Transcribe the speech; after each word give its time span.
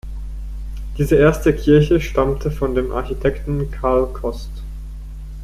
Diese 0.97 1.15
erste 1.15 1.53
Kirche 1.53 2.01
stammte 2.01 2.49
von 2.49 2.73
dem 2.73 2.91
Architekten 2.91 3.69
Carl 3.69 4.07
Cost. 4.07 4.49